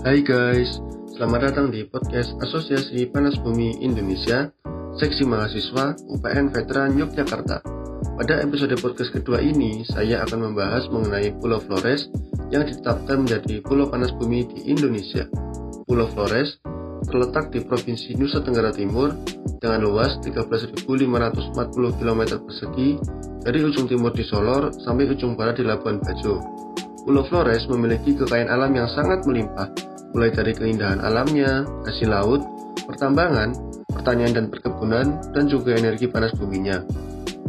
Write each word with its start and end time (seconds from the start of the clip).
Hai 0.00 0.24
guys, 0.24 0.80
selamat 1.12 1.52
datang 1.52 1.68
di 1.68 1.84
podcast 1.84 2.32
Asosiasi 2.40 3.04
Panas 3.12 3.36
Bumi 3.36 3.84
Indonesia, 3.84 4.48
Seksi 4.96 5.28
Mahasiswa 5.28 5.92
UPN 6.08 6.48
Veteran 6.56 6.96
Yogyakarta. 6.96 7.60
Pada 8.16 8.40
episode 8.40 8.72
podcast 8.80 9.12
kedua 9.12 9.44
ini, 9.44 9.84
saya 9.84 10.24
akan 10.24 10.48
membahas 10.48 10.88
mengenai 10.88 11.36
Pulau 11.36 11.60
Flores 11.60 12.08
yang 12.48 12.64
ditetapkan 12.64 13.28
menjadi 13.28 13.60
Pulau 13.60 13.92
Panas 13.92 14.08
Bumi 14.16 14.48
di 14.48 14.72
Indonesia. 14.72 15.28
Pulau 15.84 16.08
Flores 16.16 16.56
terletak 17.04 17.52
di 17.52 17.60
Provinsi 17.60 18.16
Nusa 18.16 18.40
Tenggara 18.40 18.72
Timur 18.72 19.12
dengan 19.60 19.84
luas 19.84 20.16
13.540 20.24 22.00
km 22.00 22.20
persegi 22.40 22.96
dari 23.44 23.60
ujung 23.60 23.84
timur 23.84 24.16
di 24.16 24.24
Solor 24.24 24.72
sampai 24.80 25.12
ujung 25.12 25.36
barat 25.36 25.60
di 25.60 25.64
Labuan 25.68 26.00
Bajo. 26.00 26.40
Pulau 27.04 27.24
Flores 27.28 27.68
memiliki 27.68 28.16
kekayaan 28.16 28.48
alam 28.48 28.72
yang 28.72 28.88
sangat 28.88 29.28
melimpah 29.28 29.89
mulai 30.14 30.30
dari 30.34 30.52
keindahan 30.54 31.02
alamnya, 31.02 31.66
hasil 31.86 32.10
laut, 32.10 32.42
pertambangan, 32.86 33.54
pertanian 33.90 34.32
dan 34.34 34.46
perkebunan, 34.50 35.18
dan 35.34 35.44
juga 35.46 35.76
energi 35.78 36.10
panas 36.10 36.34
buminya. 36.34 36.82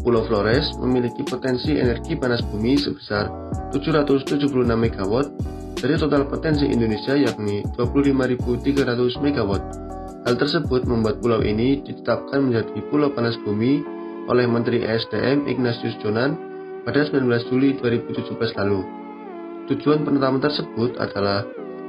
Pulau 0.00 0.24
Flores 0.24 0.72
memiliki 0.80 1.20
potensi 1.26 1.76
energi 1.76 2.16
panas 2.16 2.40
bumi 2.40 2.80
sebesar 2.80 3.28
776 3.74 4.48
MW 4.64 5.12
dari 5.76 5.94
total 5.96 6.24
potensi 6.28 6.64
Indonesia 6.68 7.16
yakni 7.16 7.64
25.300 7.76 9.20
MW. 9.20 9.50
Hal 10.24 10.34
tersebut 10.36 10.84
membuat 10.84 11.20
pulau 11.20 11.40
ini 11.40 11.80
ditetapkan 11.84 12.48
menjadi 12.48 12.80
pulau 12.92 13.12
panas 13.12 13.36
bumi 13.40 13.80
oleh 14.28 14.44
Menteri 14.44 14.84
ESDM 14.84 15.48
Ignatius 15.48 15.96
Jonan 16.00 16.36
pada 16.84 17.04
19 17.04 17.24
Juli 17.48 17.76
2017 17.80 18.60
lalu. 18.60 18.80
Tujuan 19.72 20.04
penetapan 20.04 20.40
tersebut 20.42 20.96
adalah 21.00 21.44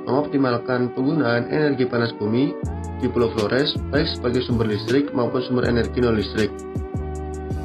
mengoptimalkan 0.06 0.94
penggunaan 0.94 1.50
energi 1.50 1.86
panas 1.86 2.14
bumi 2.18 2.54
di 3.02 3.08
Pulau 3.10 3.34
Flores 3.34 3.74
baik 3.90 4.08
sebagai 4.18 4.42
sumber 4.46 4.70
listrik 4.70 5.10
maupun 5.12 5.42
sumber 5.46 5.66
energi 5.70 6.00
non 6.02 6.18
listrik. 6.18 6.54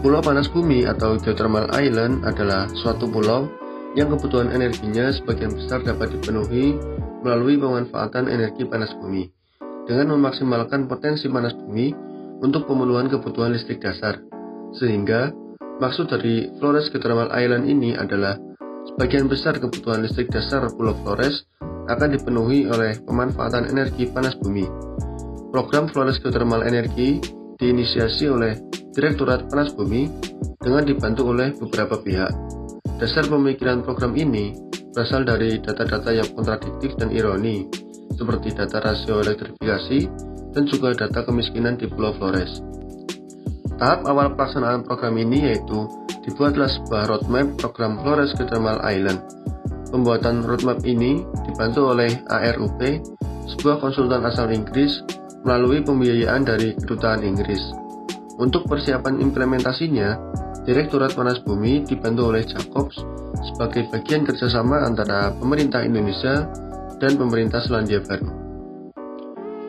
Pulau 0.00 0.20
panas 0.20 0.48
bumi 0.52 0.84
atau 0.86 1.16
geothermal 1.18 1.66
island 1.76 2.22
adalah 2.22 2.68
suatu 2.78 3.08
pulau 3.08 3.48
yang 3.96 4.12
kebutuhan 4.12 4.52
energinya 4.52 5.08
sebagian 5.10 5.56
besar 5.56 5.80
dapat 5.82 6.12
dipenuhi 6.12 6.76
melalui 7.24 7.56
pemanfaatan 7.56 8.28
energi 8.28 8.68
panas 8.68 8.92
bumi 9.00 9.26
dengan 9.88 10.14
memaksimalkan 10.14 10.86
potensi 10.86 11.26
panas 11.32 11.56
bumi 11.56 11.90
untuk 12.44 12.68
pemenuhan 12.68 13.08
kebutuhan 13.08 13.56
listrik 13.56 13.80
dasar. 13.80 14.20
Sehingga 14.76 15.32
maksud 15.80 16.12
dari 16.12 16.52
Flores 16.60 16.92
Geothermal 16.92 17.32
Island 17.32 17.64
ini 17.64 17.96
adalah 17.96 18.36
sebagian 18.92 19.26
besar 19.26 19.56
kebutuhan 19.56 20.04
listrik 20.04 20.28
dasar 20.28 20.68
Pulau 20.76 20.92
Flores 21.00 21.48
akan 21.86 22.08
dipenuhi 22.18 22.66
oleh 22.66 22.98
pemanfaatan 23.02 23.70
energi 23.70 24.10
panas 24.10 24.34
bumi. 24.38 24.66
Program 25.54 25.86
Flores 25.88 26.18
Geothermal 26.20 26.66
Energy 26.66 27.22
diinisiasi 27.56 28.28
oleh 28.28 28.58
Direktorat 28.92 29.48
Panas 29.48 29.72
Bumi 29.72 30.08
dengan 30.60 30.84
dibantu 30.84 31.32
oleh 31.32 31.54
beberapa 31.56 31.96
pihak. 32.00 32.32
Dasar 32.96 33.28
pemikiran 33.28 33.84
program 33.84 34.16
ini 34.16 34.56
berasal 34.92 35.24
dari 35.28 35.60
data-data 35.60 36.12
yang 36.12 36.28
kontradiktif 36.32 36.96
dan 36.96 37.12
ironi, 37.12 37.68
seperti 38.16 38.56
data 38.56 38.80
rasio 38.80 39.20
elektrifikasi 39.20 39.98
dan 40.56 40.64
juga 40.64 40.96
data 40.96 41.24
kemiskinan 41.28 41.76
di 41.76 41.84
Pulau 41.88 42.16
Flores. 42.16 42.64
Tahap 43.76 44.08
awal 44.08 44.32
pelaksanaan 44.32 44.88
program 44.88 45.20
ini 45.20 45.52
yaitu 45.52 45.84
dibuatlah 46.24 46.68
sebuah 46.68 47.04
roadmap 47.12 47.60
program 47.60 48.00
Flores 48.00 48.32
Geothermal 48.32 48.80
Island 48.80 49.20
Pembuatan 49.86 50.42
roadmap 50.42 50.82
ini 50.82 51.22
dibantu 51.56 51.96
oleh 51.96 52.12
ARUP, 52.28 52.80
sebuah 53.56 53.80
konsultan 53.80 54.28
asal 54.28 54.52
Inggris, 54.52 55.00
melalui 55.40 55.80
pembiayaan 55.80 56.44
dari 56.44 56.76
kedutaan 56.76 57.24
Inggris. 57.24 57.64
Untuk 58.36 58.68
persiapan 58.68 59.24
implementasinya, 59.24 60.20
Direktorat 60.68 61.16
Panas 61.16 61.40
Bumi 61.40 61.80
dibantu 61.88 62.28
oleh 62.28 62.44
Jacobs 62.44 63.00
sebagai 63.40 63.88
bagian 63.88 64.28
kerjasama 64.28 64.84
antara 64.84 65.32
pemerintah 65.32 65.80
Indonesia 65.80 66.44
dan 67.00 67.16
pemerintah 67.16 67.64
Selandia 67.64 68.04
Baru. 68.04 68.28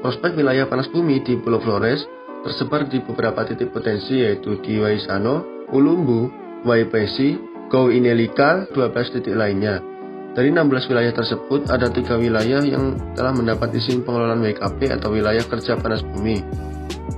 Prospek 0.03 0.35
wilayah 0.35 0.67
panas 0.67 0.91
bumi 0.91 1.23
di 1.23 1.39
Pulau 1.39 1.63
Flores 1.63 2.03
tersebar 2.43 2.91
di 2.91 2.99
beberapa 2.99 3.47
titik 3.47 3.71
potensi 3.71 4.19
yaitu 4.19 4.59
di 4.59 4.75
Waisano, 4.79 5.67
Ulumbu, 5.71 6.27
Waipesi, 6.67 7.39
Go 7.71 7.87
Inelika, 7.87 8.67
12 8.75 9.15
titik 9.19 9.35
lainnya. 9.39 9.96
Dari 10.37 10.53
16 10.53 10.93
wilayah 10.93 11.09
tersebut, 11.17 11.65
ada 11.65 11.89
tiga 11.89 12.13
wilayah 12.13 12.61
yang 12.61 12.93
telah 13.17 13.33
mendapat 13.33 13.73
izin 13.73 14.05
pengelolaan 14.05 14.45
WKP 14.45 14.93
atau 14.93 15.09
wilayah 15.09 15.41
kerja 15.41 15.81
panas 15.81 16.05
bumi 16.05 16.45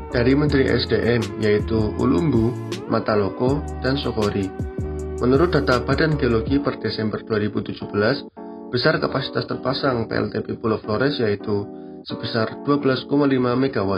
dari 0.07 0.40
Menteri 0.40 0.72
SDM 0.72 1.44
yaitu 1.44 1.75
Ulumbu, 2.00 2.56
Mataloko, 2.88 3.59
dan 3.84 4.00
Sokori. 4.00 4.47
Menurut 5.19 5.52
data 5.52 5.84
Badan 5.84 6.16
Geologi 6.16 6.63
per 6.63 6.80
Desember 6.80 7.19
2017, 7.19 8.72
besar 8.72 9.03
kapasitas 9.03 9.44
terpasang 9.51 10.07
PLTP 10.07 10.56
Pulau 10.56 10.80
Flores 10.80 11.19
yaitu 11.19 11.68
sebesar 12.07 12.63
12,5 12.63 13.03
MW. 13.36 13.91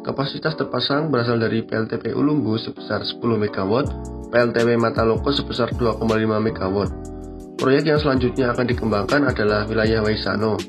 Kapasitas 0.00 0.56
terpasang 0.56 1.12
berasal 1.12 1.36
dari 1.36 1.60
PLTP 1.60 2.16
Ulumbu 2.16 2.56
sebesar 2.56 3.04
10 3.04 3.20
MW, 3.20 3.72
PLTP 4.32 4.80
Mataloko 4.80 5.28
sebesar 5.28 5.76
2,5 5.76 6.00
MW. 6.40 6.76
Proyek 7.56 7.88
yang 7.88 8.00
selanjutnya 8.00 8.52
akan 8.52 8.66
dikembangkan 8.68 9.32
adalah 9.32 9.64
wilayah 9.64 10.04
Waisano. 10.04 10.60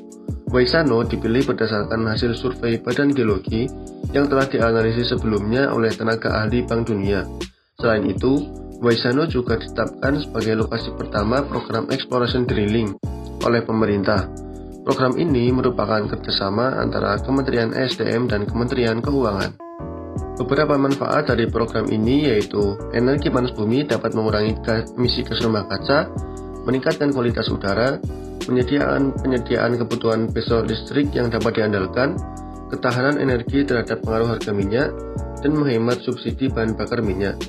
Waisano 0.48 1.04
dipilih 1.04 1.44
berdasarkan 1.44 2.08
hasil 2.08 2.32
survei 2.32 2.80
Badan 2.80 3.12
Geologi 3.12 3.68
yang 4.16 4.32
telah 4.32 4.48
dianalisis 4.48 5.12
sebelumnya 5.12 5.68
oleh 5.68 5.92
tenaga 5.92 6.40
ahli 6.40 6.64
Bank 6.64 6.88
Dunia. 6.88 7.28
Selain 7.76 8.08
itu, 8.08 8.40
Waisano 8.80 9.28
juga 9.28 9.60
ditetapkan 9.60 10.16
sebagai 10.24 10.64
lokasi 10.64 10.88
pertama 10.96 11.44
program 11.44 11.92
exploration 11.92 12.48
drilling 12.48 12.96
oleh 13.44 13.60
pemerintah. 13.60 14.24
Program 14.88 15.12
ini 15.20 15.52
merupakan 15.52 16.00
kerjasama 16.08 16.80
antara 16.80 17.20
Kementerian 17.20 17.76
SDM 17.76 18.32
dan 18.32 18.48
Kementerian 18.48 19.04
Keuangan. 19.04 19.52
Beberapa 20.40 20.80
manfaat 20.80 21.28
dari 21.28 21.50
program 21.50 21.90
ini 21.92 22.32
yaitu 22.32 22.78
energi 22.96 23.28
panas 23.28 23.52
bumi 23.52 23.84
dapat 23.84 24.16
mengurangi 24.16 24.56
emisi 24.96 25.26
gas 25.26 25.42
rumah 25.44 25.68
kaca, 25.68 26.08
meningkatkan 26.68 27.16
kualitas 27.16 27.48
udara, 27.48 27.96
penyediaan 28.44 29.16
penyediaan 29.16 29.80
kebutuhan 29.80 30.28
besok 30.28 30.68
listrik 30.68 31.08
yang 31.16 31.32
dapat 31.32 31.56
diandalkan, 31.56 32.20
ketahanan 32.68 33.16
energi 33.16 33.64
terhadap 33.64 34.04
pengaruh 34.04 34.36
harga 34.36 34.52
minyak, 34.52 34.92
dan 35.40 35.56
menghemat 35.56 36.04
subsidi 36.04 36.52
bahan 36.52 36.76
bakar 36.76 37.00
minyak. 37.00 37.40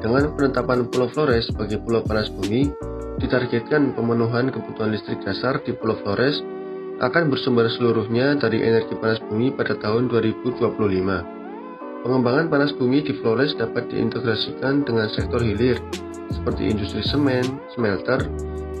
Dengan 0.00 0.32
penetapan 0.32 0.86
Pulau 0.88 1.10
Flores 1.10 1.50
sebagai 1.50 1.82
pulau 1.82 2.00
panas 2.06 2.30
bumi, 2.32 2.70
ditargetkan 3.20 3.92
pemenuhan 3.92 4.48
kebutuhan 4.48 4.94
listrik 4.96 5.20
dasar 5.26 5.60
di 5.66 5.76
Pulau 5.76 5.98
Flores 6.00 6.40
akan 7.00 7.28
bersumber 7.28 7.68
seluruhnya 7.68 8.38
dari 8.38 8.64
energi 8.64 8.96
panas 8.96 9.20
bumi 9.28 9.52
pada 9.52 9.76
tahun 9.76 10.08
2025. 10.08 11.39
Pengembangan 12.00 12.48
panas 12.48 12.72
bumi 12.72 13.04
di 13.04 13.12
Flores 13.20 13.52
dapat 13.60 13.92
diintegrasikan 13.92 14.88
dengan 14.88 15.12
sektor 15.12 15.44
hilir, 15.44 15.76
seperti 16.32 16.72
industri 16.72 17.04
semen, 17.04 17.44
smelter, 17.76 18.24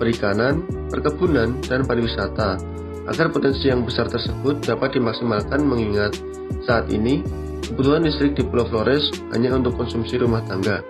perikanan, 0.00 0.64
perkebunan, 0.88 1.60
dan 1.68 1.84
pariwisata 1.84 2.56
agar 3.04 3.26
potensi 3.28 3.68
yang 3.68 3.84
besar 3.84 4.08
tersebut 4.08 4.64
dapat 4.64 4.96
dimaksimalkan 4.96 5.60
mengingat 5.60 6.16
saat 6.64 6.88
ini 6.88 7.20
kebutuhan 7.68 8.08
listrik 8.08 8.40
di 8.40 8.42
Pulau 8.44 8.64
Flores 8.72 9.12
hanya 9.36 9.52
untuk 9.52 9.76
konsumsi 9.76 10.16
rumah 10.16 10.40
tangga. 10.48 10.80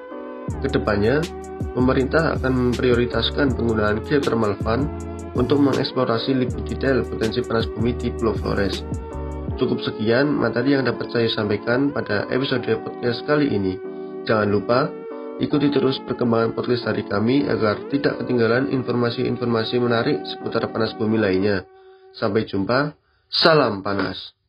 Ke 0.62 0.70
depannya, 0.70 1.18
pemerintah 1.74 2.38
akan 2.38 2.70
memprioritaskan 2.70 3.58
penggunaan 3.58 4.06
geothermal 4.06 4.54
fund 4.62 4.86
untuk 5.34 5.58
mengeksplorasi 5.58 6.46
lebih 6.46 6.62
detail 6.62 7.02
potensi 7.02 7.42
panas 7.42 7.66
bumi 7.74 7.90
di 7.98 8.14
Pulau 8.14 8.38
Flores. 8.38 8.86
Cukup 9.60 9.84
sekian 9.84 10.32
materi 10.32 10.72
yang 10.72 10.88
dapat 10.88 11.12
saya 11.12 11.28
sampaikan 11.28 11.92
pada 11.92 12.24
episode 12.32 12.64
podcast 12.80 13.20
kali 13.28 13.52
ini. 13.52 13.76
Jangan 14.24 14.48
lupa 14.48 14.88
Ikuti 15.40 15.72
terus 15.72 15.96
perkembangan 16.04 16.52
podcast 16.52 16.84
dari 16.84 17.00
kami 17.00 17.48
agar 17.48 17.88
tidak 17.88 18.20
ketinggalan 18.20 18.68
informasi-informasi 18.76 19.80
menarik 19.80 20.20
seputar 20.28 20.68
panas 20.68 20.92
bumi 21.00 21.16
lainnya. 21.16 21.64
Sampai 22.12 22.44
jumpa, 22.44 22.92
salam 23.32 23.80
panas. 23.80 24.39